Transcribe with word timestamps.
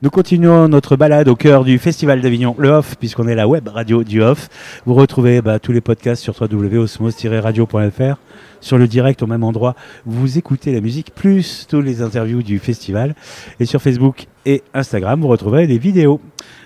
Nous 0.00 0.10
continuons 0.10 0.68
notre 0.68 0.94
balade 0.94 1.26
au 1.26 1.34
cœur 1.34 1.64
du 1.64 1.76
Festival 1.80 2.20
d'Avignon, 2.20 2.54
le 2.56 2.68
Off, 2.68 2.94
puisqu'on 3.00 3.26
est 3.26 3.34
la 3.34 3.48
web 3.48 3.66
radio 3.66 4.04
du 4.04 4.22
Off. 4.22 4.48
Vous 4.86 4.94
retrouvez 4.94 5.42
bah, 5.42 5.58
tous 5.58 5.72
les 5.72 5.80
podcasts 5.80 6.22
sur 6.22 6.40
www.osmos-radio.fr. 6.40 8.16
Sur 8.60 8.78
le 8.78 8.86
direct 8.86 9.22
au 9.24 9.26
même 9.26 9.42
endroit, 9.42 9.74
vous 10.06 10.38
écoutez 10.38 10.72
la 10.72 10.80
musique 10.80 11.12
plus 11.12 11.66
tous 11.68 11.80
les 11.80 12.00
interviews 12.00 12.44
du 12.44 12.60
festival. 12.60 13.16
Et 13.58 13.64
sur 13.64 13.82
Facebook 13.82 14.26
et 14.46 14.62
Instagram, 14.72 15.20
vous 15.20 15.26
retrouverez 15.28 15.66
les 15.66 15.78
vidéos. 15.78 16.20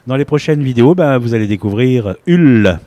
Dans 0.07 0.17
les 0.17 0.27
prochaines 0.27 0.62
vidéos, 0.62 0.95
bah, 0.95 1.17
vous 1.17 1.33
allez 1.33 1.46
découvrir 1.46 2.17
Hull. 2.27 2.79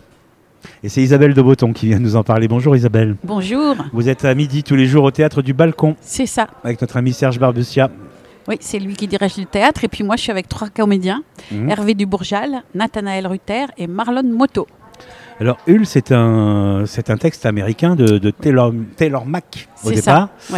Et 0.84 0.90
c'est 0.90 1.02
Isabelle 1.02 1.34
de 1.34 1.42
Botton 1.42 1.74
qui 1.74 1.88
vient 1.88 2.00
nous 2.00 2.16
en 2.16 2.24
parler. 2.24 2.48
Bonjour 2.48 2.76
Isabelle. 2.76 3.16
Bonjour. 3.24 3.76
Vous 3.94 4.10
êtes 4.10 4.26
à 4.26 4.36
midi 4.36 4.62
tous 4.62 4.76
les 4.76 4.86
jours 4.86 5.06
au 5.06 5.12
théâtre 5.12 5.42
du 5.42 5.54
Balcon 5.54 5.96
C'est 6.02 6.28
ça. 6.28 6.48
avec 6.64 6.82
notre 6.82 6.98
ami 6.98 7.14
Serge 7.14 7.40
Barbecia. 7.40 7.90
Oui, 8.48 8.58
c'est 8.60 8.80
lui 8.80 8.94
qui 8.96 9.08
dirige 9.08 9.38
le 9.38 9.46
théâtre. 9.46 9.84
Et 9.84 9.88
puis 9.88 10.04
moi, 10.04 10.16
je 10.16 10.22
suis 10.24 10.32
avec 10.32 10.48
trois 10.48 10.70
comédiens 10.70 11.24
Mhm. 11.52 11.70
Hervé 11.70 11.94
Dubourjal, 11.96 12.64
Nathanaël 12.74 13.26
Ruther 13.28 13.66
et 13.78 13.88
Marlon 13.88 14.24
Moto. 14.24 14.68
Alors, 15.40 15.58
Hull, 15.68 15.86
c'est 15.86 16.12
un, 16.12 16.84
c'est 16.86 17.10
un 17.10 17.18
texte 17.18 17.46
américain 17.46 17.96
de, 17.96 18.18
de 18.20 18.30
Taylor, 18.32 18.72
Taylor 18.96 19.26
Mack 19.26 19.68
au 19.84 19.90
C'est 19.90 19.96
départ. 19.96 20.30
ça. 20.40 20.58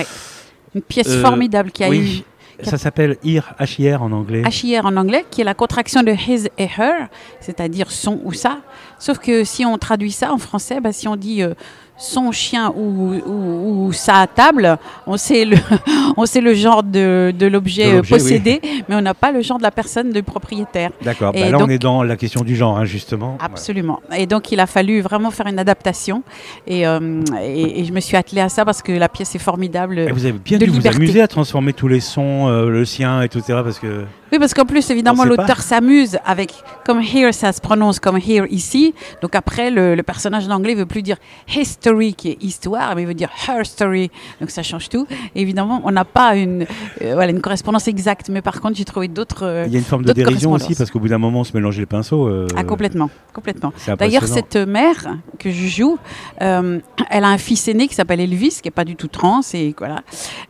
Une 0.76 0.82
pièce 0.82 1.08
Euh, 1.10 1.22
formidable 1.22 1.72
qui 1.72 1.84
a 1.84 1.90
oui. 1.90 2.24
Ça 2.64 2.78
s'appelle 2.80 3.18
Here, 3.24 3.54
H-I-R 3.60 4.02
en 4.02 4.12
anglais. 4.12 4.42
eu 4.42 4.50
HIR 4.68 4.86
en 4.88 4.98
anglais, 4.98 5.24
qui 5.30 5.42
est 5.42 5.44
la 5.44 5.54
contraction 5.54 6.02
de 6.02 6.12
his 6.12 6.48
et 6.58 6.64
her, 6.80 7.08
c'est-à-dire 7.40 7.92
son 7.92 8.20
ou 8.24 8.34
ça. 8.34 8.62
Sauf 8.98 9.20
que 9.20 9.44
si 9.44 9.64
on 9.64 9.78
traduit 9.78 10.12
ça 10.12 10.34
en 10.34 10.40
français, 10.40 10.80
bah, 10.82 10.92
si 10.92 11.08
on 11.08 11.16
dit 11.16 11.44
euh, 11.44 11.54
son 11.98 12.32
chien 12.32 12.72
ou, 12.76 13.14
ou, 13.26 13.88
ou 13.88 13.94
sa 13.94 14.28
table, 14.28 14.78
on 15.06 15.18
sait 15.18 15.46
le, 15.46 15.58
on 16.18 16.26
sait 16.26 16.42
le 16.42 16.54
genre 16.54 16.84
de, 16.84 17.34
de 17.38 17.46
l'objet 17.48 17.96
euh, 17.96 18.02
possédé, 18.02 18.62
mais 18.88 18.96
on 18.96 19.02
n'a 19.02 19.14
pas 19.14 19.32
le 19.32 19.42
genre 19.42 19.58
de 19.58 19.64
la 19.64 19.72
personne, 19.72 20.12
du 20.12 20.24
propriétaire. 20.24 20.92
D'accord. 21.02 21.34
Bah 21.34 21.50
là, 21.50 21.58
on 21.60 21.70
est 21.70 21.80
dans 21.80 22.04
la 22.04 22.16
question 22.16 22.42
du 22.42 22.56
genre, 22.56 22.78
hein, 22.78 22.86
justement. 22.86 23.38
Absolument. 23.42 24.00
Et 24.16 24.28
donc, 24.28 24.52
il 24.52 24.60
a 24.60 24.68
fallu 24.68 25.02
vraiment 25.02 25.32
faire 25.32 25.48
une 25.48 25.60
adaptation. 25.60 26.24
Et, 26.68 26.88
euh, 26.88 27.22
et, 27.42 27.82
et 27.82 27.86
je 27.86 27.92
me 27.92 28.00
suis 28.00 28.16
attelée 28.16 28.42
à 28.42 28.50
ça 28.50 28.66
parce 28.66 28.82
que 28.82 28.92
la 28.92 29.10
pièce 29.10 29.34
est 29.36 29.40
formidable. 29.40 30.00
Et 30.00 30.12
vous 30.12 30.26
avez 30.26 30.38
bien 30.38 30.58
de 30.58 30.66
dû 30.66 30.72
liberté. 30.72 30.98
vous 30.98 31.04
amuser 31.04 31.22
à 31.22 31.28
transformer 31.28 31.74
tous 31.74 31.88
les 31.88 32.00
sons, 32.00 32.48
euh, 32.48 32.70
le 32.70 32.86
sien, 32.86 33.22
etc. 33.22 33.42
Parce 33.64 33.80
que 33.80 34.04
Oui, 34.32 34.40
parce 34.40 34.54
qu'en 34.54 34.66
plus, 34.66 34.90
évidemment, 34.90 35.24
l'auteur 35.38 35.62
s'amuse 35.62 36.18
avec, 36.26 36.54
comme 36.86 37.00
here, 37.02 37.34
ça 37.34 37.52
se 37.54 37.62
prononce 37.62 38.00
comme 38.00 38.18
here 38.18 38.46
ici. 38.50 38.94
Donc 39.22 39.36
après, 39.36 39.72
le, 39.72 39.96
le 39.96 40.04
personnage 40.04 40.48
d'anglais 40.48 40.76
veut 40.76 40.86
plus 40.86 41.02
dire 41.02 41.18
history, 41.54 42.14
qui 42.14 42.30
est 42.32 42.44
histoire, 42.44 42.96
mais 42.96 43.04
il 43.04 43.08
veut 43.08 43.14
dire 43.14 43.30
her 43.48 43.66
story. 43.66 44.12
Donc 44.42 44.50
ça 44.50 44.64
change 44.64 44.90
tout. 44.90 45.08
Et 45.36 45.42
évidemment, 45.42 45.82
on 45.86 45.92
n'a 45.92 46.06
pas 46.06 46.36
une, 46.36 46.66
euh, 47.02 47.14
voilà, 47.14 47.32
une 47.32 47.42
correspondance 47.42 47.88
exacte. 47.88 48.30
Mais 48.30 48.42
par 48.42 48.60
contre, 48.62 48.76
j'ai 48.78 48.86
trouvé 48.86 49.08
d'autres. 49.08 49.44
euh, 49.46 49.64
il 49.68 49.74
y 49.74 49.76
a 49.76 49.80
une 49.80 49.86
forme 49.86 50.04
de 50.04 50.12
dérision 50.14 50.52
aussi, 50.52 50.76
parce 50.76 50.92
qu'au 50.92 51.00
bout 51.00 51.08
d'un 51.10 51.18
moment, 51.18 51.40
on 51.42 51.44
se 51.44 51.54
mélangeait 51.56 51.82
les 51.82 51.86
pinceaux. 51.86 52.28
euh, 52.28 52.48
Ah, 52.56 52.64
complètement, 52.64 53.10
complètement. 53.34 53.72
D'ailleurs, 53.98 54.24
cette 54.28 54.56
mère 54.58 55.16
que 55.40 55.52
je 55.52 55.68
joue, 55.68 55.98
euh, 56.42 56.80
elle 57.10 57.24
a 57.24 57.30
un 57.30 57.38
fils 57.38 57.68
aîné 57.68 57.88
qui 57.88 57.96
s'appelle 57.96 58.20
Elvis, 58.20 58.60
qui 58.62 58.68
est 58.68 58.72
pas 58.72 58.86
du 58.86 58.96
tout 58.96 59.08
trans, 59.08 59.42
et 59.54 59.74
voilà. 59.78 60.02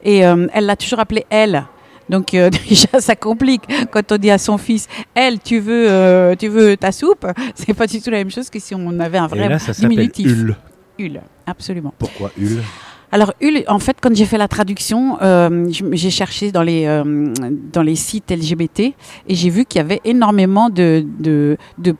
Et 0.03 0.17
elle 0.19 0.65
l'a 0.65 0.75
toujours 0.75 0.99
appelé 0.99 1.25
elle. 1.29 1.65
Donc 2.09 2.33
euh, 2.33 2.49
déjà, 2.69 2.99
ça 2.99 3.15
complique 3.15 3.63
quand 3.91 4.11
on 4.11 4.17
dit 4.17 4.31
à 4.31 4.37
son 4.37 4.57
fils, 4.57 4.87
elle, 5.13 5.39
tu 5.39 5.59
veux, 5.59 5.87
euh, 5.89 6.35
tu 6.35 6.47
veux 6.47 6.77
ta 6.77 6.91
soupe? 6.91 7.25
C'est 7.55 7.73
pas 7.73 7.87
du 7.87 8.01
tout 8.01 8.09
la 8.09 8.17
même 8.17 8.31
chose 8.31 8.49
que 8.49 8.59
si 8.59 8.73
on 8.75 8.99
avait 8.99 9.17
un 9.17 9.25
Et 9.27 9.29
vrai 9.29 9.49
là, 9.49 9.59
ça 9.59 9.73
diminutif. 9.73 10.27
Hull. 10.27 10.55
Hull, 10.99 11.21
absolument. 11.45 11.93
Pourquoi 11.97 12.31
Hull? 12.39 12.61
Alors, 13.09 13.33
Hull, 13.41 13.63
en 13.67 13.79
fait, 13.79 13.95
quand 14.01 14.13
j'ai 14.13 14.25
fait 14.25 14.37
la 14.37 14.49
traduction, 14.49 15.17
euh, 15.21 15.65
j'ai 15.69 16.09
cherché 16.09 16.51
dans 16.51 16.63
les, 16.63 17.03
dans 17.71 17.81
les 17.81 17.95
sites 17.95 18.29
LGBT 18.31 18.79
et 18.81 18.95
j'ai 19.29 19.49
vu 19.49 19.63
qu'il 19.63 19.79
y 19.79 19.81
avait 19.81 20.01
énormément 20.03 20.69
de, 20.69 21.05
de, 21.17 21.57
de 21.77 21.95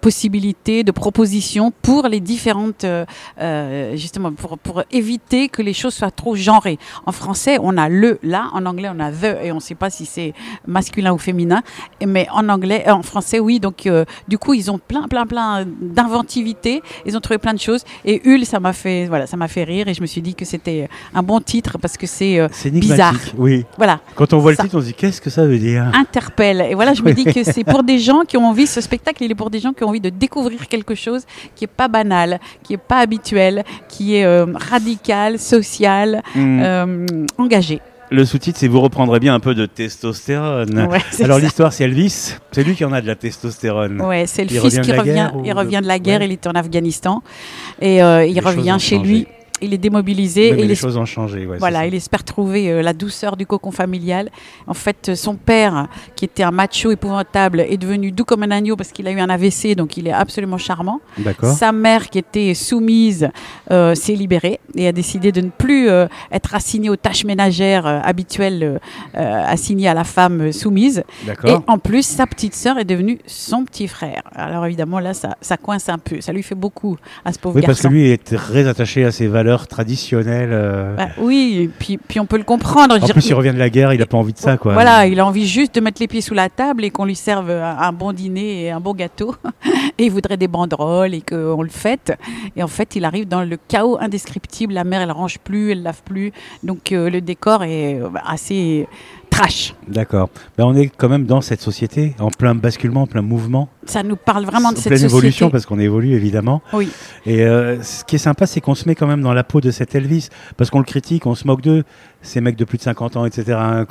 possibilités, 0.00 0.82
de 0.84 0.90
propositions 0.90 1.72
pour 1.82 2.08
les 2.08 2.20
différentes, 2.20 2.84
euh, 2.84 3.04
euh, 3.40 3.96
justement, 3.96 4.32
pour, 4.32 4.58
pour 4.58 4.82
éviter 4.90 5.48
que 5.48 5.62
les 5.62 5.72
choses 5.72 5.94
soient 5.94 6.10
trop 6.10 6.34
genrées. 6.34 6.78
En 7.06 7.12
français, 7.12 7.58
on 7.60 7.76
a 7.76 7.88
le, 7.88 8.18
là, 8.22 8.48
en 8.52 8.66
anglais, 8.66 8.90
on 8.94 9.00
a 9.00 9.10
the, 9.10 9.36
et 9.44 9.52
on 9.52 9.56
ne 9.56 9.60
sait 9.60 9.74
pas 9.74 9.90
si 9.90 10.06
c'est 10.06 10.32
masculin 10.66 11.12
ou 11.12 11.18
féminin, 11.18 11.62
mais 12.04 12.26
en 12.32 12.48
anglais, 12.48 12.84
euh, 12.86 12.92
en 12.92 13.02
français, 13.02 13.38
oui, 13.40 13.60
donc 13.60 13.86
euh, 13.86 14.04
du 14.28 14.38
coup, 14.38 14.54
ils 14.54 14.70
ont 14.70 14.78
plein, 14.78 15.08
plein, 15.08 15.26
plein 15.26 15.64
d'inventivité, 15.80 16.82
ils 17.06 17.16
ont 17.16 17.20
trouvé 17.20 17.38
plein 17.38 17.54
de 17.54 17.60
choses, 17.60 17.84
et 18.04 18.20
Hull, 18.24 18.44
ça 18.44 18.60
m'a 18.60 18.72
fait, 18.72 19.06
voilà, 19.06 19.26
ça 19.26 19.36
m'a 19.36 19.48
fait 19.48 19.64
rire, 19.64 19.88
et 19.88 19.94
je 19.94 20.00
me 20.02 20.06
suis 20.06 20.22
dit 20.22 20.34
que 20.34 20.44
c'était 20.44 20.88
un 21.14 21.22
bon 21.22 21.40
titre, 21.40 21.78
parce 21.78 21.96
que 21.96 22.06
c'est, 22.06 22.38
euh, 22.40 22.48
Bizarre. 22.64 23.14
Oui. 23.38 23.64
voilà, 23.76 24.00
Quand 24.14 24.32
on 24.32 24.38
voit 24.38 24.54
Ça. 24.54 24.62
le 24.62 24.68
titre, 24.68 24.78
on 24.78 24.80
se 24.82 24.86
dit 24.86 24.94
qu'est-ce 24.94 25.20
que 25.20 25.30
ça 25.30 25.46
veut 25.46 25.58
dire? 25.58 25.90
Interpelle. 25.94 26.66
Et 26.70 26.74
voilà, 26.74 26.92
je 26.94 27.02
me 27.02 27.12
dis 27.12 27.24
que 27.24 27.44
c'est 27.44 27.64
pour 27.64 27.82
des 27.82 27.98
gens 27.98 28.22
qui 28.26 28.36
ont 28.36 28.46
envie, 28.46 28.66
ce 28.66 28.80
spectacle, 28.80 29.22
il 29.22 29.30
est 29.30 29.34
pour 29.34 29.43
des 29.50 29.60
gens 29.60 29.72
qui 29.72 29.84
ont 29.84 29.88
envie 29.88 30.00
de 30.00 30.10
découvrir 30.10 30.68
quelque 30.68 30.94
chose 30.94 31.22
qui 31.54 31.64
est 31.64 31.68
pas 31.68 31.88
banal, 31.88 32.40
qui 32.62 32.74
est 32.74 32.78
pas 32.78 32.98
habituel, 32.98 33.64
qui 33.88 34.16
est 34.16 34.24
euh, 34.24 34.46
radical, 34.54 35.38
social, 35.38 36.22
Hmm. 36.34 36.60
euh, 36.62 37.06
engagé. 37.38 37.80
Le 38.10 38.24
sous-titre, 38.24 38.58
c'est 38.58 38.68
vous 38.68 38.80
reprendrez 38.80 39.18
bien 39.18 39.34
un 39.34 39.40
peu 39.40 39.54
de 39.54 39.66
testostérone. 39.66 40.86
Ouais, 40.90 41.00
Alors 41.24 41.38
l'histoire, 41.38 41.72
c'est 41.72 41.84
Elvis. 41.84 42.34
C'est 42.52 42.62
lui 42.62 42.74
qui 42.74 42.84
en 42.84 42.92
a 42.92 43.00
de 43.00 43.06
la 43.06 43.16
testostérone. 43.16 44.00
Ouais, 44.02 44.26
c'est 44.26 44.44
le 44.44 44.50
Il 44.52 44.60
fils 44.60 44.78
revient 44.78 44.80
qui 44.82 44.92
revient. 44.92 45.30
Il 45.44 45.50
de- 45.52 45.58
revient 45.58 45.80
de 45.82 45.88
la 45.88 45.98
guerre. 45.98 46.20
Ouais. 46.20 46.26
Il 46.26 46.32
est 46.32 46.46
en 46.46 46.52
Afghanistan 46.52 47.22
et 47.80 48.02
euh, 48.02 48.24
il 48.24 48.34
Les 48.34 48.40
revient 48.40 48.76
chez 48.78 48.98
lui. 48.98 49.26
Il 49.64 49.74
est 49.74 49.78
démobilisé 49.78 50.52
Mais 50.52 50.58
et 50.60 50.62
il 50.62 50.68
les 50.68 50.74
choses 50.74 50.96
ont 50.96 51.04
changé. 51.04 51.46
ouais, 51.46 51.58
Voilà, 51.58 51.86
il 51.86 51.94
espère 51.94 52.24
trouver 52.24 52.70
euh, 52.70 52.82
la 52.82 52.92
douceur 52.92 53.36
du 53.36 53.46
cocon 53.46 53.70
familial. 53.70 54.30
En 54.66 54.74
fait, 54.74 55.08
euh, 55.08 55.14
son 55.14 55.34
père, 55.36 55.88
qui 56.16 56.24
était 56.24 56.42
un 56.42 56.50
macho 56.50 56.90
épouvantable, 56.90 57.60
est 57.60 57.76
devenu 57.76 58.12
doux 58.12 58.24
comme 58.24 58.42
un 58.42 58.50
agneau 58.50 58.76
parce 58.76 58.92
qu'il 58.92 59.06
a 59.08 59.10
eu 59.10 59.20
un 59.20 59.28
AVC, 59.28 59.74
donc 59.76 59.96
il 59.96 60.06
est 60.08 60.12
absolument 60.12 60.58
charmant. 60.58 61.00
Sa 61.42 61.72
mère, 61.72 62.10
qui 62.10 62.18
était 62.18 62.54
soumise, 62.54 63.28
euh, 63.70 63.94
s'est 63.94 64.14
libérée 64.14 64.60
et 64.74 64.86
a 64.88 64.92
décidé 64.92 65.32
de 65.32 65.40
ne 65.40 65.50
plus 65.50 65.88
euh, 65.88 66.06
être 66.30 66.54
assignée 66.54 66.90
aux 66.90 66.96
tâches 66.96 67.24
ménagères 67.24 67.86
habituelles 67.86 68.80
assignées 69.14 69.88
à 69.88 69.94
la 69.94 70.04
femme 70.04 70.52
soumise. 70.52 71.02
Et 71.44 71.54
en 71.66 71.78
plus, 71.78 72.04
sa 72.06 72.26
petite 72.26 72.54
sœur 72.54 72.78
est 72.78 72.84
devenue 72.84 73.18
son 73.26 73.64
petit 73.64 73.88
frère. 73.88 74.22
Alors 74.34 74.66
évidemment, 74.66 74.98
là, 75.00 75.14
ça, 75.14 75.36
ça 75.40 75.56
coince 75.56 75.88
un 75.88 75.98
peu. 75.98 76.20
Ça 76.20 76.32
lui 76.32 76.42
fait 76.42 76.54
beaucoup 76.54 76.96
à 77.24 77.32
ce 77.32 77.38
pauvre 77.38 77.56
Oui, 77.56 77.62
parce 77.62 77.78
que 77.78 77.84
garçon. 77.84 77.94
lui 77.94 78.10
est 78.10 78.22
très 78.24 78.66
attaché 78.66 79.04
à 79.04 79.12
ses 79.12 79.26
valeurs 79.26 79.53
traditionnelles. 79.66 80.50
euh. 80.52 80.96
Bah, 80.96 81.08
oui, 81.18 81.70
puis, 81.78 81.96
puis 81.98 82.20
on 82.20 82.26
peut 82.26 82.36
le 82.38 82.44
comprendre. 82.44 82.94
En 82.94 82.98
plus, 82.98 83.06
dire, 83.20 83.30
il 83.30 83.34
revient 83.34 83.52
de 83.52 83.58
la 83.58 83.70
guerre, 83.70 83.92
il 83.92 83.98
n'a 83.98 84.06
pas 84.06 84.16
envie 84.18 84.32
de 84.32 84.38
ça, 84.38 84.56
quoi. 84.56 84.74
Voilà, 84.74 85.06
il 85.06 85.18
a 85.20 85.26
envie 85.26 85.46
juste 85.46 85.74
de 85.74 85.80
mettre 85.80 86.00
les 86.00 86.08
pieds 86.08 86.20
sous 86.20 86.34
la 86.34 86.48
table 86.48 86.84
et 86.84 86.90
qu'on 86.90 87.04
lui 87.04 87.14
serve 87.16 87.50
un, 87.50 87.76
un 87.78 87.92
bon 87.92 88.12
dîner 88.12 88.64
et 88.64 88.70
un 88.70 88.80
bon 88.80 88.94
gâteau. 88.94 89.34
Et 89.96 90.06
il 90.06 90.10
voudrait 90.10 90.36
des 90.36 90.48
banderoles 90.48 91.14
et 91.14 91.20
qu'on 91.20 91.62
le 91.62 91.68
fête. 91.68 92.12
Et 92.56 92.64
en 92.64 92.66
fait, 92.68 92.96
il 92.96 93.04
arrive 93.04 93.28
dans 93.28 93.42
le 93.44 93.56
chaos 93.68 93.96
indescriptible. 94.00 94.72
La 94.74 94.82
mère, 94.82 95.00
elle 95.02 95.12
range 95.12 95.38
plus, 95.38 95.70
elle 95.70 95.84
lave 95.84 96.02
plus. 96.04 96.32
Donc 96.64 96.90
euh, 96.90 97.08
le 97.08 97.20
décor 97.20 97.62
est 97.62 98.00
euh, 98.00 98.08
assez 98.26 98.88
trash. 99.30 99.74
D'accord. 99.86 100.30
Ben, 100.58 100.64
on 100.64 100.74
est 100.74 100.88
quand 100.88 101.08
même 101.08 101.26
dans 101.26 101.40
cette 101.40 101.60
société, 101.60 102.16
en 102.18 102.30
plein 102.30 102.56
basculement, 102.56 103.02
en 103.02 103.06
plein 103.06 103.22
mouvement, 103.22 103.68
Ça 103.86 104.02
nous 104.02 104.16
parle 104.16 104.44
vraiment 104.44 104.70
de 104.72 104.76
cette 104.76 104.86
pleine 104.86 104.98
société. 104.98 105.16
évolution, 105.16 105.50
parce 105.50 105.66
qu'on 105.66 105.78
évolue 105.78 106.12
évidemment. 106.12 106.62
Oui. 106.72 106.88
Et 107.26 107.42
euh, 107.42 107.82
ce 107.82 108.04
qui 108.04 108.16
est 108.16 108.18
sympa, 108.18 108.46
c'est 108.46 108.60
qu'on 108.60 108.74
se 108.74 108.88
met 108.88 108.94
quand 108.94 109.06
même 109.06 109.22
dans 109.22 109.32
la 109.34 109.44
peau 109.44 109.60
de 109.60 109.70
cet 109.70 109.94
Elvis, 109.94 110.28
parce 110.56 110.70
qu'on 110.70 110.78
le 110.78 110.84
critique, 110.84 111.26
on 111.26 111.34
se 111.34 111.46
moque 111.46 111.60
d'eux, 111.62 111.84
ces 112.22 112.40
mecs 112.40 112.56
de 112.56 112.64
plus 112.64 112.78
de 112.78 112.82
50 112.82 113.16
ans, 113.16 113.24
etc. 113.26 113.52
hein, 113.60 113.84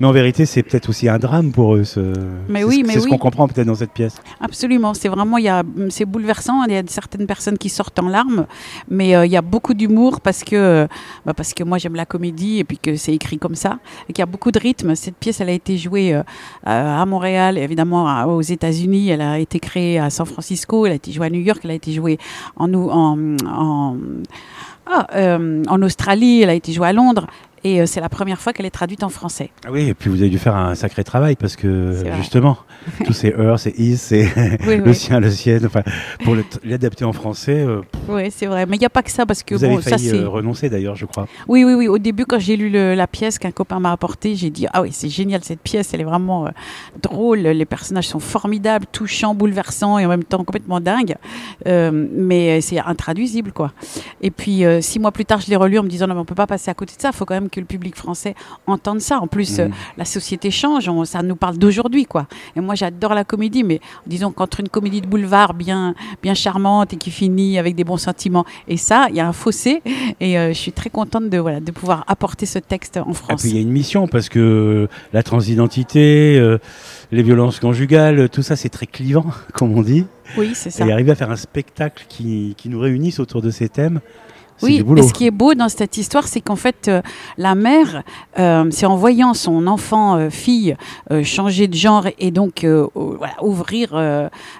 Mais 0.00 0.06
en 0.06 0.12
vérité, 0.12 0.46
c'est 0.46 0.62
peut-être 0.62 0.88
aussi 0.88 1.08
un 1.08 1.18
drame 1.18 1.52
pour 1.52 1.74
eux. 1.76 1.84
Ce... 1.84 2.00
Mais 2.48 2.64
oui, 2.64 2.80
ce- 2.82 2.86
mais 2.86 2.94
C'est 2.94 3.00
ce 3.00 3.06
qu'on 3.08 3.18
comprend 3.18 3.46
peut-être 3.48 3.66
dans 3.66 3.74
cette 3.74 3.92
pièce. 3.92 4.16
Absolument, 4.40 4.94
c'est 4.94 5.08
vraiment, 5.08 5.36
il 5.38 5.44
y 5.44 5.48
a, 5.48 5.62
c'est 5.90 6.04
bouleversant. 6.06 6.64
Il 6.64 6.72
y 6.72 6.76
a 6.76 6.82
certaines 6.86 7.26
personnes 7.26 7.58
qui 7.58 7.68
sortent 7.68 7.98
en 7.98 8.08
larmes, 8.08 8.46
mais 8.88 9.14
euh, 9.14 9.26
il 9.26 9.32
y 9.32 9.36
a 9.36 9.42
beaucoup 9.42 9.74
d'humour 9.74 10.20
parce 10.22 10.42
que, 10.42 10.86
bah, 11.26 11.34
parce 11.34 11.52
que 11.54 11.62
moi 11.64 11.78
j'aime 11.78 11.94
la 11.96 12.06
comédie 12.06 12.58
et 12.60 12.64
puis 12.64 12.78
que 12.78 12.96
c'est 12.96 13.12
écrit 13.12 13.38
comme 13.38 13.54
ça 13.56 13.78
et 14.08 14.12
qu'il 14.12 14.22
y 14.22 14.22
a 14.22 14.26
beaucoup 14.26 14.50
de 14.50 14.58
rythme. 14.58 14.94
Cette 14.94 15.16
pièce, 15.16 15.40
elle 15.40 15.48
a 15.50 15.52
été 15.52 15.76
jouée 15.76 16.14
euh, 16.14 16.22
à 16.64 17.04
Montréal, 17.04 17.58
évidemment 17.58 18.08
à- 18.08 18.26
aux 18.26 18.40
États-Unis. 18.42 18.93
Elle 19.08 19.20
a 19.20 19.38
été 19.38 19.58
créée 19.58 19.98
à 19.98 20.10
San 20.10 20.26
Francisco, 20.26 20.86
elle 20.86 20.92
a 20.92 20.96
été 20.96 21.12
jouée 21.12 21.26
à 21.26 21.30
New 21.30 21.40
York, 21.40 21.60
elle 21.64 21.70
a 21.70 21.74
été 21.74 21.92
jouée 21.92 22.18
en, 22.56 23.36
ah, 24.86 25.06
euh, 25.14 25.62
Australie, 25.82 26.42
elle 26.42 26.50
a 26.50 26.54
été 26.54 26.72
jouée 26.72 26.88
à 26.88 26.92
Londres. 26.92 27.26
Et 27.66 27.80
euh, 27.80 27.86
c'est 27.86 28.00
la 28.00 28.10
première 28.10 28.40
fois 28.40 28.52
qu'elle 28.52 28.66
est 28.66 28.70
traduite 28.70 29.02
en 29.02 29.08
français. 29.08 29.50
Ah 29.66 29.70
oui, 29.72 29.88
et 29.88 29.94
puis 29.94 30.10
vous 30.10 30.20
avez 30.20 30.28
dû 30.28 30.38
faire 30.38 30.54
un 30.54 30.74
sacré 30.74 31.02
travail, 31.02 31.34
parce 31.34 31.56
que 31.56 31.94
justement, 32.16 32.58
tous 33.06 33.14
ces 33.14 33.32
heures, 33.32 33.58
ces 33.58 33.70
is, 33.78 33.96
c'est 33.96 34.28
Oui, 34.66 34.76
le 34.76 34.82
oui. 34.84 34.94
sien, 34.94 35.18
le 35.18 35.30
sien, 35.30 35.58
enfin, 35.64 35.82
pour 36.24 36.36
l'adapter 36.62 37.04
en 37.06 37.12
français, 37.14 37.64
euh, 37.66 37.80
Oui, 38.08 38.30
c'est 38.30 38.44
vrai. 38.46 38.66
Mais 38.66 38.76
il 38.76 38.80
n'y 38.80 38.86
a 38.86 38.90
pas 38.90 39.02
que 39.02 39.10
ça 39.10 39.24
parce 39.24 39.42
que 39.42 39.54
vous 39.54 39.62
bon, 39.66 39.74
avez 39.78 39.82
failli 39.82 40.10
euh, 40.10 40.28
renoncer 40.28 40.68
d'ailleurs, 40.68 40.94
je 40.94 41.06
crois. 41.06 41.26
Oui, 41.48 41.64
oui, 41.64 41.72
oui. 41.74 41.88
Au 41.88 41.96
début, 41.98 42.26
quand 42.26 42.38
j'ai 42.38 42.56
lu 42.56 42.68
le- 42.68 42.94
la 42.94 43.06
pièce 43.06 43.38
qu'un 43.38 43.50
copain 43.50 43.80
m'a 43.80 43.92
apportée, 43.92 44.34
j'ai 44.36 44.50
dit 44.50 44.66
Ah 44.74 44.82
oui, 44.82 44.90
c'est 44.92 45.08
génial 45.08 45.42
cette 45.42 45.60
pièce, 45.60 45.94
elle 45.94 46.02
est 46.02 46.04
vraiment 46.04 46.46
euh, 46.46 46.50
drôle, 47.02 47.38
les 47.38 47.64
personnages 47.64 48.08
sont 48.08 48.20
formidables, 48.20 48.84
touchants, 48.92 49.34
bouleversants 49.34 49.98
et 49.98 50.04
en 50.04 50.10
même 50.10 50.24
temps 50.24 50.44
complètement 50.44 50.80
dingues. 50.80 51.14
Euh, 51.66 51.90
mais 52.12 52.60
c'est 52.60 52.78
intraduisible, 52.78 53.52
quoi. 53.52 53.72
Et 54.20 54.30
puis, 54.30 54.64
six 54.80 54.98
mois 54.98 55.12
plus 55.12 55.24
tard, 55.24 55.40
je 55.40 55.48
l'ai 55.48 55.56
relu 55.56 55.78
en 55.78 55.82
me 55.82 55.88
disant 55.88 56.06
Non, 56.06 56.14
mais 56.14 56.20
on 56.20 56.24
peut 56.26 56.34
pas 56.34 56.46
passer 56.46 56.70
à 56.70 56.74
côté 56.74 56.94
de 56.96 57.00
ça, 57.00 57.08
il 57.10 57.16
faut 57.16 57.24
quand 57.24 57.34
même 57.34 57.48
que 57.54 57.60
le 57.60 57.66
public 57.66 57.94
français 57.96 58.34
entende 58.66 59.00
ça. 59.00 59.18
En 59.20 59.26
plus, 59.28 59.58
Mm. 59.58 59.60
euh, 59.62 59.68
la 59.96 60.04
société 60.04 60.50
change, 60.50 60.88
on- 60.88 61.04
ça 61.04 61.22
nous 61.22 61.36
parle 61.36 61.56
d'aujourd'hui, 61.56 62.04
quoi. 62.04 62.26
Et 62.56 62.60
moi, 62.60 62.74
j'adore 62.74 63.14
la 63.14 63.24
comédie, 63.24 63.62
mais 63.64 63.80
disons 64.06 64.32
qu'entre 64.32 64.60
une 64.60 64.68
comédie 64.68 65.00
de 65.00 65.06
boulevard 65.06 65.54
bien, 65.54 65.94
bien 66.22 66.34
charmante 66.34 66.92
et 66.92 66.96
qui 66.96 67.10
finit 67.10 67.58
avec 67.58 67.74
des 67.76 67.84
bons 67.84 67.96
sentiments 67.96 68.44
et 68.68 68.76
ça, 68.76 69.06
il 69.10 69.16
y 69.16 69.20
a 69.20 69.26
un 69.28 69.32
fossé. 69.32 69.82
Et 70.20 70.38
euh, 70.38 70.48
je 70.48 70.58
suis 70.58 70.72
très 70.72 70.90
contente 70.90 71.30
de, 71.30 71.38
voilà, 71.38 71.60
de 71.60 71.70
pouvoir 71.70 72.04
apporter 72.08 72.46
ce 72.46 72.58
texte 72.58 72.96
en 72.96 73.10
Et 73.10 73.14
France. 73.14 73.40
puis 73.42 73.50
il 73.50 73.54
y 73.56 73.58
a 73.58 73.62
une 73.62 73.70
mission 73.70 74.08
parce 74.08 74.28
que 74.28 74.88
la 75.12 75.22
transidentité, 75.22 76.36
euh, 76.38 76.58
les 77.12 77.22
violences 77.22 77.60
conjugales, 77.60 78.28
tout 78.28 78.42
ça 78.42 78.56
c'est 78.56 78.68
très 78.68 78.86
clivant, 78.86 79.26
comme 79.54 79.72
on 79.76 79.82
dit. 79.82 80.04
oui, 80.36 80.50
c'est 80.54 80.70
ça. 80.70 80.84
Et 80.86 80.92
arriver 80.92 81.12
à 81.12 81.14
faire 81.14 81.30
un 81.30 81.36
spectacle 81.36 82.04
qui, 82.08 82.54
qui 82.56 82.68
nous 82.68 82.80
réunisse 82.80 83.20
autour 83.20 83.40
de 83.42 83.50
ces 83.50 83.68
thèmes, 83.68 84.00
Oui, 84.62 84.82
du 84.82 84.98
et 84.98 85.02
ce 85.02 85.12
qui 85.12 85.26
est 85.26 85.30
beau 85.30 85.54
dans 85.54 85.68
cette 85.68 85.96
histoire, 85.96 86.28
c'est 86.28 86.40
qu'en 86.40 86.56
fait, 86.56 86.88
euh, 86.88 87.02
la 87.38 87.54
mère, 87.54 88.02
euh, 88.38 88.64
c'est 88.70 88.86
en 88.86 88.96
voyant 88.96 89.34
son 89.34 89.66
enfant, 89.66 90.16
euh, 90.16 90.30
fille, 90.30 90.76
changer 91.22 91.68
de 91.68 91.74
genre 91.74 92.06
et 92.18 92.30
donc 92.30 92.64
voilà, 92.94 93.34
ouvrir, 93.42 93.90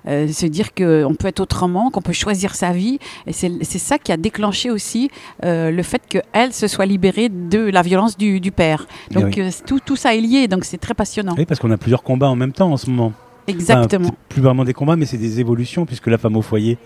se 0.07 0.47
dire 0.47 0.75
qu'on 0.75 1.15
peut 1.19 1.29
être 1.29 1.41
autrement, 1.41 1.91
qu'on 1.91 2.03
peut 2.03 2.13
choisir 2.13 2.55
sa 2.55 2.73
vie. 2.73 2.99
Et 3.27 3.33
c'est 3.33 3.79
ça 3.79 3.99
qui 3.99 4.13
a 4.13 4.17
déclenché 4.17 4.71
aussi 4.71 5.11
le 5.43 5.83
fait 5.83 6.03
qu'elle 6.09 6.53
se 6.53 6.67
soit 6.67 6.87
libérée 6.87 7.29
de 7.29 7.59
la 7.59 7.83
violence 7.83 8.17
du, 8.17 8.41
du 8.41 8.53
père. 8.53 8.87
Eh 9.11 9.15
Donc 9.15 9.35
oui. 9.37 9.51
tout, 9.67 9.81
tout 9.85 9.97
ça 9.97 10.15
est 10.15 10.21
lié, 10.21 10.49
donc 10.49 10.65
c'est 10.65 10.79
très 10.79 10.95
passionnant. 10.95 11.35
Oui, 11.37 11.47
parce 11.47 11.61
qu'on 11.61 11.71
a 11.71 11.77
plusieurs 11.77 12.03
combats 12.03 12.29
en 12.29 12.37
même 12.37 12.53
temps 12.53 12.71
en 12.73 12.77
ce 12.77 12.91
moment. 12.91 13.13
Enfin, 13.49 13.59
Exactement. 13.59 14.09
peut-être 14.09 14.19
plus 14.29 14.43
vraiment 14.43 14.65
des 14.65 14.73
combats, 14.73 14.97
mais 14.97 15.07
c'est 15.07 15.19
des 15.19 15.41
évolutions 15.41 15.87
puisque 15.87 16.07
la 16.07 16.19
femme 16.19 16.37
au 16.37 16.43
foyer 16.43 16.79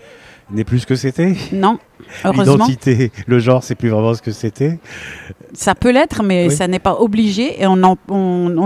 n'est 0.51 0.63
plus 0.63 0.79
ce 0.79 0.85
que 0.87 0.95
c'était. 0.95 1.35
Non, 1.51 1.77
heureusement. 2.25 2.53
L'identité, 2.53 3.11
le 3.27 3.39
genre, 3.39 3.63
c'est 3.63 3.75
plus 3.75 3.89
vraiment 3.89 4.13
ce 4.13 4.21
que 4.21 4.31
c'était. 4.31 4.79
Ça 5.53 5.75
peut 5.75 5.91
l'être, 5.91 6.23
mais 6.23 6.47
Oui. 6.47 6.55
ça 6.55 6.67
n'est 6.67 6.79
pas 6.79 6.95
obligé 7.01 7.61
et 7.61 7.67
on 7.67 7.75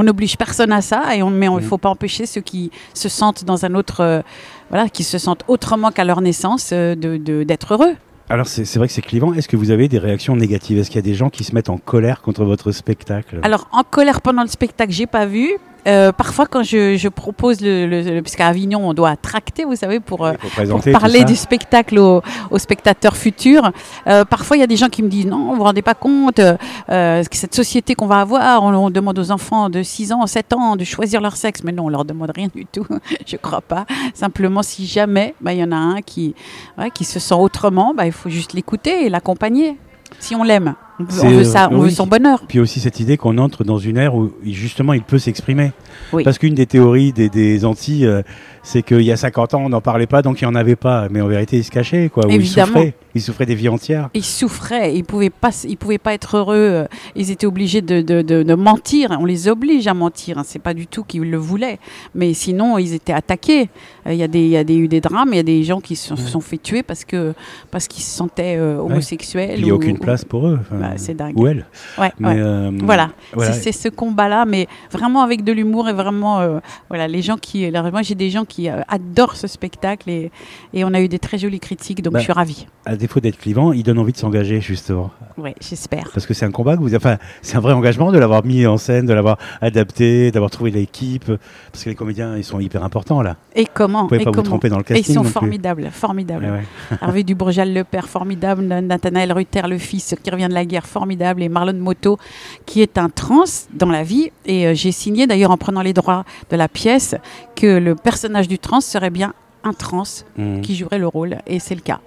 n'oblige 0.03 0.38
personne 0.38 0.71
à 0.71 0.81
ça. 0.81 1.15
Et 1.15 1.24
on, 1.24 1.30
mais 1.30 1.47
il 1.47 1.51
ne 1.53 1.59
Mm. 1.59 1.63
faut 1.63 1.77
pas 1.77 1.89
empêcher 1.89 2.25
ceux 2.25 2.41
qui 2.41 2.71
se 2.94 3.09
sentent 3.09 3.44
dans 3.45 3.65
un 3.65 3.74
autre, 3.75 4.01
euh, 4.01 4.21
voilà, 4.69 4.89
qui 4.89 5.03
se 5.03 5.18
sentent 5.18 5.44
autrement 5.47 5.91
qu'à 5.91 6.03
leur 6.03 6.21
naissance, 6.21 6.69
euh, 6.74 6.95
de 6.95 7.44
d'être 7.44 7.74
heureux. 7.74 7.95
Alors 8.30 8.47
c'est 8.47 8.63
c'est 8.65 8.80
vrai 8.80 8.88
que 8.88 8.94
c'est 8.94 9.01
clivant. 9.01 9.33
Est-ce 9.33 9.47
que 9.50 9.57
vous 9.57 9.69
avez 9.71 9.88
des 9.89 10.00
réactions 10.00 10.35
négatives? 10.35 10.77
Est-ce 10.77 10.89
qu'il 10.89 10.95
y 10.95 11.00
a 11.00 11.09
des 11.09 11.13
gens 11.13 11.30
qui 11.30 11.44
se 11.44 11.53
mettent 11.53 11.69
en 11.69 11.77
colère 11.77 12.21
contre 12.21 12.45
votre 12.45 12.71
spectacle? 12.71 13.39
Alors 13.44 13.68
en 13.74 13.83
colère 13.83 14.21
pendant 14.21 14.41
le 14.44 14.47
spectacle, 14.47 14.91
j'ai 14.94 15.07
pas 15.07 15.25
vu. 15.25 15.50
Euh, 15.88 16.12
parfois, 16.12 16.45
quand 16.45 16.63
je, 16.63 16.95
je 16.97 17.07
propose 17.09 17.62
le, 17.62 17.85
le, 17.88 18.01
le- 18.01 18.21
puisqu'à 18.21 18.47
Avignon, 18.47 18.88
on 18.88 18.94
doit 18.94 19.15
tracter, 19.15 19.65
vous 19.65 19.75
savez, 19.75 20.00
pour, 20.00 20.25
euh, 20.25 20.33
présenter 20.51 20.91
tout 20.94 21.00
parler 21.00 21.19
du 21.25 21.35
spectacle 21.35 22.00
aux, 22.00 22.21
aux 22.51 22.57
spectateurs 22.57 23.18
futurs. 23.18 23.71
Euh, 24.07 24.24
parfois, 24.25 24.57
il 24.57 24.62
y 24.62 24.63
a 24.63 24.68
des 24.68 24.77
gens 24.77 24.89
qui 24.89 25.03
me 25.03 25.09
disent 25.09 25.25
non, 25.27 25.50
vous 25.51 25.56
vous 25.57 25.63
rendez 25.63 25.81
pas 25.81 25.94
compte, 25.95 26.39
euh, 26.39 26.56
euh, 26.89 27.24
cette 27.31 27.56
société 27.56 27.95
qu'on 27.95 28.07
va 28.07 28.21
avoir, 28.21 28.63
on, 28.63 28.74
on 28.74 28.89
demande 28.89 29.19
aux 29.19 29.31
enfants 29.31 29.69
de 29.69 29.83
6 29.83 30.12
ans, 30.13 30.25
7 30.27 30.53
ans 30.53 30.75
de 30.75 30.83
choisir 30.83 31.19
leur 31.21 31.35
sexe, 31.35 31.63
mais 31.63 31.71
non, 31.71 31.85
on 31.85 31.89
leur 31.89 32.06
demande 32.06 32.31
rien 32.35 32.47
du 32.53 32.65
tout, 32.65 32.85
je 33.27 33.35
crois 33.38 33.62
pas. 33.62 33.85
Simplement, 34.13 34.63
si 34.63 34.85
jamais 34.85 35.35
bah, 35.41 35.53
il 35.53 35.59
y 35.59 35.63
en 35.63 35.71
a 35.71 35.75
un 35.77 36.01
qui, 36.01 36.33
ouais, 36.77 36.91
qui 36.91 37.03
se 37.03 37.19
sent 37.19 37.35
autrement, 37.35 37.94
bah, 37.95 38.06
il 38.06 38.12
faut 38.12 38.30
juste 38.30 38.53
l'écouter 38.53 39.06
et 39.06 39.09
l'accompagner. 39.09 39.77
Si 40.19 40.35
on 40.35 40.44
l'aime, 40.44 40.75
on, 41.00 41.04
veut- 41.04 41.10
on 41.10 41.22
C'est, 41.22 41.28
veut 41.30 41.44
ça, 41.44 41.69
on 41.72 41.78
oui. 41.78 41.84
veut 41.86 41.90
son 41.90 42.07
bonheur. 42.07 42.44
Puis 42.48 42.60
aussi 42.60 42.80
cette 42.80 43.00
idée 43.00 43.18
qu'on 43.18 43.38
entre 43.38 43.63
dans 43.63 43.78
une 43.78 43.98
ère 43.98 44.16
où 44.16 44.31
il- 44.44 44.54
justement 44.54 44.94
il 44.94 45.01
peut 45.04 45.19
s'exprimer. 45.19 45.72
Oui. 46.12 46.24
Parce 46.24 46.38
qu'une 46.38 46.56
des 46.56 46.66
théories 46.66 47.13
des, 47.13 47.30
des 47.30 47.66
Antilles, 47.66 48.06
euh, 48.06 48.22
c'est 48.63 48.81
qu'il 48.81 49.01
y 49.01 49.12
a 49.12 49.18
50 49.18 49.54
ans 49.56 49.62
on 49.66 49.69
n'en 49.69 49.81
parlait 49.81 50.07
pas 50.07 50.22
donc 50.22 50.42
il 50.42 50.45
n'y 50.45 50.51
en 50.51 50.56
avait 50.56 50.75
pas. 50.75 51.07
Mais 51.10 51.22
en 51.22 51.28
vérité 51.28 51.57
il 51.57 51.63
se 51.63 51.72
cachait 51.72 52.10
quoi. 52.10 52.25
Ou 52.28 52.30
il 52.30 52.36
Évidemment. 52.36 52.68
souffrait. 52.68 52.94
Il 53.16 53.22
souffrait 53.22 53.45
des 53.45 53.54
vies 53.54 53.69
entières. 53.69 54.10
Ils 54.16 54.24
souffraient, 54.24 54.95
ils 54.95 55.04
pouvaient 55.04 55.30
pas, 55.30 55.51
ils 55.68 55.78
pouvaient 55.78 56.00
pas 56.00 56.16
être 56.16 56.36
heureux. 56.38 56.56
euh, 56.57 56.86
Ils 57.16 57.30
étaient 57.30 57.45
obligés 57.45 57.81
de, 57.84 58.01
de, 58.01 58.24
de, 58.24 58.42
de 58.42 58.54
mentir. 58.56 59.16
On 59.19 59.25
les 59.25 59.48
oblige 59.48 59.86
à 59.86 59.94
mentir. 59.94 60.40
hein. 60.40 60.44
C'est 60.44 60.57
pas 60.57 60.74
du 60.74 60.88
tout 60.88 61.04
qu'ils 61.04 61.30
le 61.30 61.38
voulaient, 61.38 61.78
mais 62.16 62.34
sinon 62.34 62.80
ils 62.80 62.94
étaient 62.95 63.13
attaqués. 63.13 63.69
Euh, 64.07 64.13
Il 64.13 64.18
y 64.18 64.24
a 64.24 64.28
des, 64.28 64.40
il 64.40 64.48
y 64.50 64.57
a 64.57 64.63
des, 64.63 64.75
eu 64.75 64.88
des 64.88 65.00
drames. 65.01 65.30
Il 65.31 65.36
y 65.36 65.40
a 65.40 65.44
des 65.44 65.63
gens 65.63 65.80
qui 65.80 65.95
se 65.95 66.16
sont, 66.16 66.40
fait 66.42 66.57
tuer 66.57 66.81
parce 66.81 67.06
que 67.06 67.34
parce 67.69 67.88
qu'ils 67.88 68.01
se 68.04 68.10
sentaient 68.18 68.56
euh, 68.57 68.78
homosexuels. 68.80 69.56
Il 69.60 69.66
n'y 69.66 69.69
a 69.69 69.74
ou- 69.74 69.78
aucune 69.78 70.00
place 70.00 70.25
pour 70.25 70.48
eux. 70.48 70.57
Enfin, 70.62 70.78
Bah, 70.89 70.94
c'est 70.97 71.13
dingue. 71.15 71.38
Ou 71.39 71.47
elle. 71.47 71.65
Ouais, 71.97 72.12
Mais, 72.19 72.27
ouais. 72.30 72.35
euh, 72.39 72.71
Voilà, 72.83 73.09
voilà. 73.33 73.53
c'est 73.53 73.71
ce 73.71 73.89
combat-là, 73.89 74.45
mais 74.45 74.68
vraiment 74.91 75.21
avec 75.21 75.44
de 75.44 75.51
l'humour 75.51 75.89
et 75.89 75.94
vraiment, 75.94 76.39
euh, 76.39 76.59
voilà, 76.89 77.07
les 77.07 77.21
gens 77.21 77.38
qui, 77.38 77.65
alors, 77.65 77.91
moi 77.91 78.01
j'ai 78.01 78.15
des 78.15 78.30
gens 78.30 78.45
qui 78.45 78.68
adorent 78.69 79.35
ce 79.35 79.47
spectacle 79.47 80.09
et, 80.09 80.31
et 80.74 80.83
on 80.83 80.94
a 80.94 81.01
eu 81.01 81.07
des 81.07 81.19
très 81.19 81.38
jolies 81.38 81.59
critiques, 81.59 82.01
donc 82.01 82.13
Bah. 82.13 82.19
je 82.19 82.24
suis 82.24 82.33
ravie. 82.33 82.68
À 82.85 82.95
défaut 82.95 83.19
d'être 83.19 83.38
clivant, 83.38 83.71
il 83.74 83.83
donne 83.83 84.00
envie 84.00 84.12
de 84.13 84.18
s'engager 84.18 84.59
justement. 84.62 85.12
Ouais, 85.38 85.56
j'espère. 85.62 86.09
Parce 86.13 86.25
que 86.25 86.33
c'est 86.33 86.45
un 86.45 86.51
combat 86.51 86.75
que 86.77 86.81
vous 86.81 86.95
enfin, 86.95 87.18
c'est 87.41 87.56
un 87.57 87.62
vrai 87.62 87.74
engagement 87.74 88.12
de 88.12 88.18
l'avoir 88.18 88.45
mis 88.45 88.65
en 88.65 88.77
scène, 88.77 89.06
de 89.06 89.13
l'avoir 89.13 89.38
adapté, 89.62 90.31
d'avoir 90.31 90.51
trouvé 90.51 90.71
l'équipe. 90.71 91.25
Parce 91.71 91.83
que 91.83 91.89
les 91.89 91.95
comédiens, 91.95 92.35
ils 92.38 92.44
sont 92.44 92.59
hyper 92.59 92.83
importants 92.83 93.21
là. 93.21 93.38
Et 93.56 93.65
comment 93.65 94.03
Vous 94.03 94.07
pouvez 94.09 94.21
et 94.21 94.25
pas 94.25 94.31
vous 94.31 94.41
tromper 94.41 94.69
dans 94.69 94.77
le 94.77 94.83
Et 94.89 94.94
ils 94.94 94.97
casting. 94.97 95.15
sont 95.15 95.24
formidables, 95.24 95.89
formidables. 95.91 96.45
Ouais, 96.45 96.51
ouais. 96.51 96.97
Hervé 97.01 97.24
le 97.24 97.83
père, 97.83 98.07
formidable. 98.07 98.63
Nathanaël 98.63 99.31
Ruther, 99.31 99.68
le 99.68 99.77
fils, 99.77 100.15
qui 100.24 100.30
revient 100.30 100.47
de 100.47 100.53
la 100.53 100.65
guerre, 100.65 100.72
formidable. 100.81 101.43
Et 101.43 101.49
Marlon 101.49 101.73
Moto, 101.79 102.17
qui 102.65 102.81
est 102.81 102.97
un 102.97 103.09
trans 103.09 103.43
dans 103.73 103.89
la 103.89 104.03
vie. 104.03 104.31
Et 104.45 104.67
euh, 104.67 104.73
j'ai 104.73 104.91
signé, 104.91 105.27
d'ailleurs, 105.27 105.51
en 105.51 105.57
prenant 105.57 105.81
les 105.81 105.93
droits 105.93 106.25
de 106.49 106.55
la 106.55 106.67
pièce, 106.67 107.15
que 107.55 107.77
le 107.77 107.95
personnage 107.95 108.47
du 108.47 108.57
trans 108.59 108.81
serait 108.81 109.09
bien 109.11 109.33
un 109.63 109.73
trans 109.73 110.03
Mhm. 110.37 110.61
qui 110.61 110.75
jouerait 110.75 110.97
le 110.99 111.07
rôle. 111.07 111.37
Et 111.47 111.59
c'est 111.59 111.75
le 111.75 111.81
cas. 111.81 111.99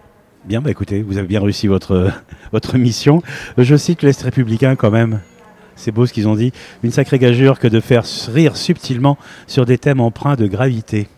Bien, 0.44 0.60
bah 0.60 0.70
écoutez, 0.70 1.02
vous 1.02 1.18
avez 1.18 1.26
bien 1.26 1.40
réussi 1.40 1.66
votre, 1.66 2.10
votre 2.52 2.76
mission. 2.78 3.22
Je 3.58 3.76
cite 3.76 4.02
l'Est 4.02 4.20
républicain 4.22 4.76
quand 4.76 4.90
même. 4.90 5.20
C'est 5.74 5.92
beau 5.92 6.06
ce 6.06 6.12
qu'ils 6.12 6.26
ont 6.28 6.36
dit. 6.36 6.52
Une 6.82 6.90
sacrée 6.90 7.18
gageure 7.18 7.58
que 7.58 7.68
de 7.68 7.80
faire 7.80 8.04
rire 8.32 8.56
subtilement 8.56 9.18
sur 9.46 9.66
des 9.66 9.76
thèmes 9.78 10.00
empreints 10.00 10.36
de 10.36 10.46
gravité. 10.46 11.08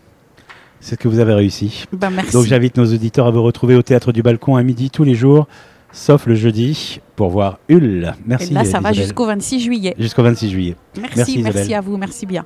C'est 0.81 0.95
ce 0.95 0.99
que 0.99 1.07
vous 1.07 1.19
avez 1.19 1.33
réussi. 1.33 1.85
Ben, 1.93 2.09
merci. 2.09 2.31
Donc 2.33 2.45
j'invite 2.45 2.77
nos 2.77 2.85
auditeurs 2.85 3.27
à 3.27 3.31
vous 3.31 3.43
retrouver 3.43 3.75
au 3.75 3.81
Théâtre 3.81 4.11
du 4.11 4.21
Balcon 4.21 4.55
à 4.55 4.63
midi 4.63 4.89
tous 4.89 5.03
les 5.03 5.13
jours, 5.15 5.47
sauf 5.91 6.25
le 6.25 6.35
jeudi, 6.35 6.99
pour 7.15 7.29
voir 7.29 7.59
Hull. 7.69 8.13
Merci. 8.25 8.51
et 8.51 8.53
là, 8.53 8.65
ça 8.65 8.79
va 8.79 8.93
jusqu'au 8.93 9.25
26 9.25 9.59
juillet. 9.59 9.95
Jusqu'au 9.97 10.23
26 10.23 10.49
juillet. 10.49 10.75
Merci, 10.95 11.41
Merci, 11.41 11.73
à 11.73 11.81
vous, 11.81 11.97
merci 11.97 12.25
bien. 12.25 12.37